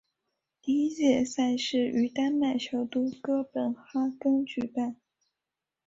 [0.63, 4.95] 第一届赛事于丹麦首都哥本哈根主办。